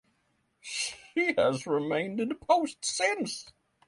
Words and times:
She 0.61 1.31
has 1.37 1.67
remained 1.67 2.19
in 2.19 2.33
post 2.37 2.83
since. 2.83 3.45